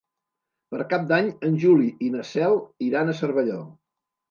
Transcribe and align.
Per 0.71 0.79
Cap 0.93 1.05
d'Any 1.11 1.29
en 1.51 1.59
Juli 1.65 1.91
i 2.07 2.11
na 2.15 2.25
Cel 2.31 2.59
iran 2.89 3.15
a 3.15 3.19
Cervelló. 3.23 3.63